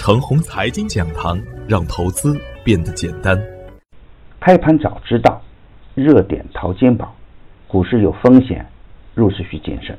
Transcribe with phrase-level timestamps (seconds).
[0.00, 1.38] 程红财经讲堂，
[1.68, 3.38] 让投资变得简单。
[4.40, 5.42] 开盘早知道，
[5.94, 7.14] 热点淘金宝，
[7.68, 8.64] 股市有风险，
[9.14, 9.98] 入市需谨慎。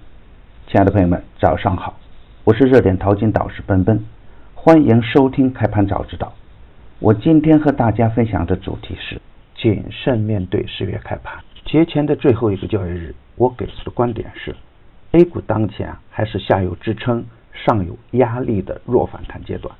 [0.65, 1.99] 亲爱的朋友们，早上好，
[2.43, 4.03] 我是热点淘金导师奔奔，
[4.55, 6.33] 欢迎收听开盘早知道。
[6.97, 9.21] 我今天和大家分享的主题是
[9.55, 14.55] 谨慎面对十月开盘节前的最后一个交易日，我给出的观点是
[15.11, 17.23] ，A 股当前还是下有支撑。
[17.53, 19.75] 上有压力的弱反弹阶段，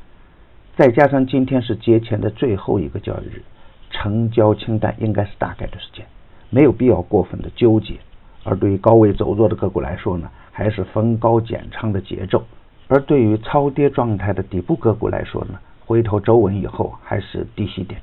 [0.76, 3.44] 再加上今天是节前的最后一个交易日，
[3.92, 6.06] 成交清淡应该是大概的时间，
[6.50, 7.96] 没有必要过分的纠结。
[8.44, 12.40] 而对于高位走弱的个股来说呢，还是逢高减仓的节奏；
[12.88, 18.02] 而对于超跌状态的底部个股来说呢，回头走稳以后还是低吸点。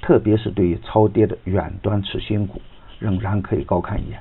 [0.00, 2.60] 特别是对于超跌的远端次新股，
[2.98, 4.18] 仍然可以高看一眼。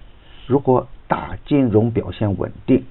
[0.48, 2.84] 如果大金融表现稳定。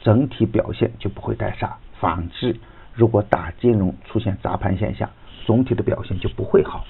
[0.00, 1.76] 整体表现就不会太差。
[1.98, 2.54] 反之，
[2.98, 5.08] 如果大金融出现砸盘现象，
[5.46, 6.84] 总体的表现就不会好。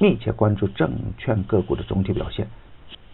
[0.00, 2.48] 密切关注证券个股的总体表现。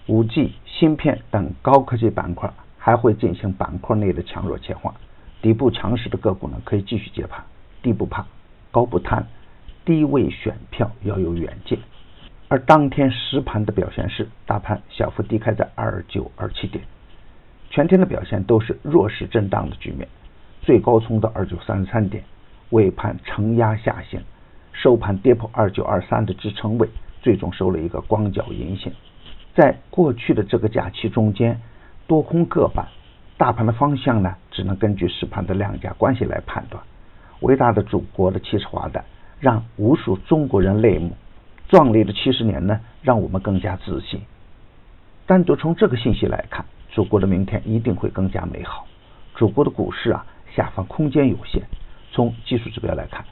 [0.07, 4.95] 五 G、芯片等高科技板块还会进行板块内的强弱切换。
[5.43, 7.45] 底部强势的个股呢，可以继续接盘。
[7.83, 8.25] 低不怕，
[8.71, 9.27] 高不贪，
[9.85, 11.79] 低位选票要有远见。
[12.49, 16.83] 而当天实盘的表现是，大盘小幅低开在二九二七点。
[17.69, 20.09] 全天的表现都是弱势震荡的局面，
[20.63, 22.23] 最高冲到二九三三点，
[22.71, 24.21] 尾盘承压下行，
[24.73, 26.89] 收盘跌破二九二三的支撑位，
[27.23, 28.93] 最终收了一个光脚阴线。
[29.55, 31.61] 在过去的这个假期中间，
[32.07, 32.87] 多空各半，
[33.37, 36.83] 大盘的方向呢，只能根据实盘的量价关系来判断。
[37.41, 39.05] 伟大的祖国的七十华诞，
[39.41, 41.11] 让无数中国人泪目；
[41.69, 44.21] 壮丽的七十年呢，让我们更加自信。
[45.27, 46.65] 单独从这个信息来看。
[46.93, 48.85] 祖国的明天一定会更加美好。
[49.37, 51.63] 祖国的股市啊，下方空间有限。
[52.13, 53.25] 从技术指标来看，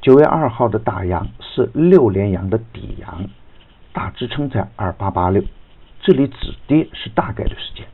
[0.00, 3.24] 九月二号的大阳是六连阳的底阳，
[3.92, 5.42] 大支撑在二八八六，
[6.00, 7.86] 这里止跌是大概率事件。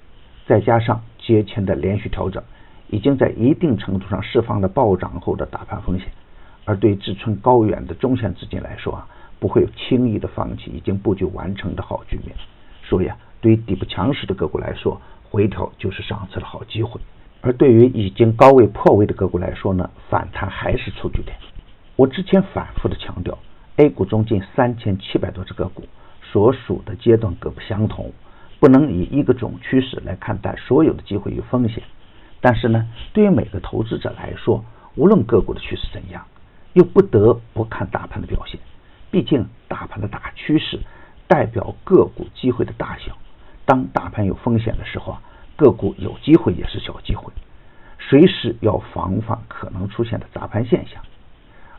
[0.46, 2.42] 再加上节前的连续调整，
[2.88, 6.08] 已经在一定程度上释放了暴涨后的大盘风险。
[6.64, 12.34] 而对志存高远的中线资金来说啊，不会轻易的放弃已经布局完成的好局面。
[12.84, 13.16] 所以啊。
[13.42, 17.00] 对于底部强势的个股来说，回调就是上次的好机会；
[17.42, 21.36] 而对于已经高位破位的个股来说呢，反弹还是出局点。
[21.96, 23.36] 我之前反复的强调
[23.76, 25.84] ，A 股中近三千七百多只个股
[26.22, 28.12] 所属的阶段各不相同，
[28.60, 31.82] 不能以一个总趋势来看待所有的机会与风险。
[32.40, 34.64] 但是呢，对于每个投资者来说，
[34.94, 36.24] 无论个股的趋势怎样，
[36.74, 38.60] 又不得不看大盘的表现。
[39.10, 40.80] 毕竟大盘的大趋势
[41.26, 43.16] 代表个股机会的大小。
[43.64, 45.22] 当大盘有风险的时候啊，
[45.62, 47.32] 个股有机会也是小机会，
[48.00, 51.00] 随时要防范可能出现的砸盘现象。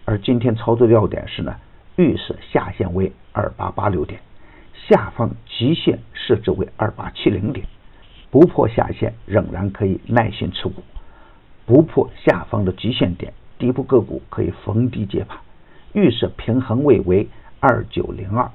[0.06, 1.54] 而今天操作要点是呢，
[1.98, 4.22] 预设下限为二八八六点，
[4.88, 7.68] 下方极限设置为二八七零点，
[8.32, 10.82] 不破下限仍然可以耐心持股，
[11.66, 15.38] 不破下方的极限点，底部个股可以逢低接盘，
[15.92, 17.28] 预设平衡位为
[17.60, 18.50] 二九零二。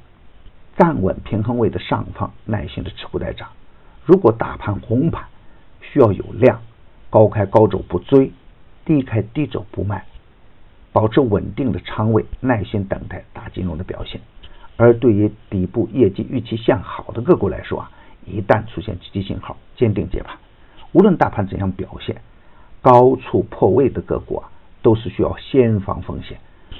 [0.78, 3.48] 站稳平衡位的上方，耐心的持股待涨。
[4.08, 5.26] 如果大盘红盘，
[5.82, 6.62] 需要有量，
[7.10, 8.32] 高开高走不追，
[8.86, 10.06] 低开低走不卖，
[10.94, 14.18] 保持稳定的仓位，耐心等待大金融的表现。
[14.78, 17.90] 而对于底部业绩预期向好的个股来说啊，
[18.24, 20.38] 一旦出现积极信号，坚定接盘。
[20.92, 22.16] 无论大盘怎样表现，
[22.80, 24.48] 高处破位的个股啊，
[24.80, 26.38] 都是需要先防风险。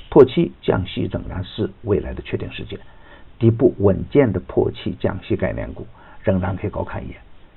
[0.08, 2.80] 破期降息仍然是未来的确定事件。
[3.38, 5.86] 底部稳健的破七降息概念股
[6.28, 7.16] 仍然可以高看一眼，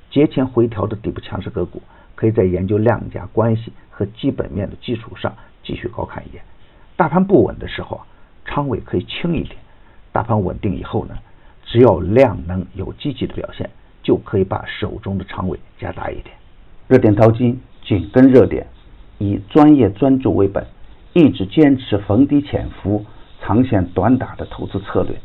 [0.10, 1.82] 节前回调的底部强势个股，
[2.16, 6.42] 可以在研究量价关系和基本面的基础上继续高看一眼。
[6.96, 8.08] 大盘不稳的时候啊，
[8.46, 9.58] 仓位可以轻一点；
[10.14, 11.16] 大盘稳定以后呢，
[11.66, 13.70] 只要量能有积极的表现，
[14.02, 16.34] 就可以把手中的仓位加大一点。
[16.88, 18.66] 热点淘金紧跟热点，
[19.18, 20.66] 以专业专注为本，
[21.12, 23.06] 一直坚持逢低潜伏、
[23.42, 25.20] 长线短打的投资策略。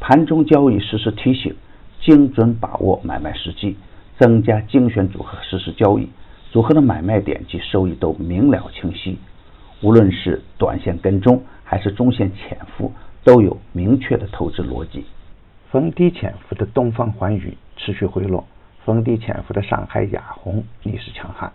[0.00, 1.54] 盘中交易实时提醒，
[2.00, 3.76] 精准把握买卖时机，
[4.18, 6.08] 增加精选组合实时交易，
[6.50, 9.18] 组合的买卖点及收益都明了清晰。
[9.82, 12.92] 无论是短线跟踪还是中线潜伏，
[13.24, 15.04] 都有明确的投资逻辑。
[15.70, 18.44] 逢低潜伏的东方环宇持续回落，
[18.84, 21.52] 逢低潜伏的上海亚虹逆势强悍。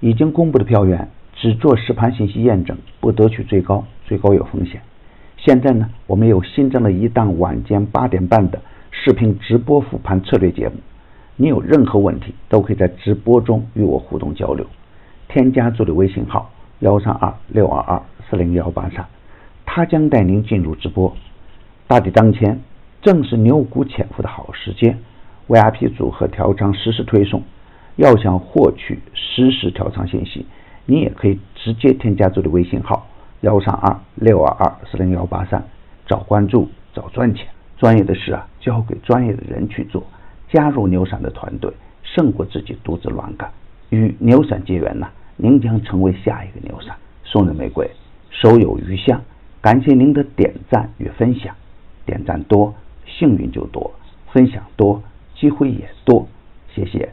[0.00, 4.80] 已经公布的票源只做实盘信息验证，不得取最高，最高有风险。
[5.36, 8.60] 现在呢，我们有新增了一档晚间八点半的
[8.92, 10.76] 视频直播复盘策略节目。
[11.34, 14.64] 你有任何问题，都可以在直播中与我互动交流。
[15.28, 19.04] 添加助理微信号幺三二六二二四零幺八三，
[19.64, 21.16] 他将带您进入直播。
[21.88, 22.60] 大敌当前，
[23.00, 24.98] 正是牛股潜伏的好时间。
[25.48, 27.42] VIP 组合调仓实时推送，
[27.96, 30.46] 要想获取实时调仓信息，
[30.86, 33.06] 你也可以直接添加助理微信号
[33.40, 35.64] 幺三二六二二四零幺八三，
[36.06, 37.48] 早关注，早赚钱。
[37.82, 40.06] 专业的事啊，交给专业的人去做。
[40.48, 41.68] 加入牛散的团队，
[42.04, 43.50] 胜过自己独自乱干。
[43.90, 46.94] 与牛散结缘呢，您将成为下一个牛散。
[47.24, 47.90] 送人玫瑰，
[48.30, 49.20] 手有余香。
[49.60, 51.52] 感谢您的点赞与分享，
[52.06, 52.72] 点赞多，
[53.04, 53.90] 幸运就多；
[54.32, 55.02] 分享多。
[55.34, 56.28] 机会也多，
[56.72, 57.12] 谢谢。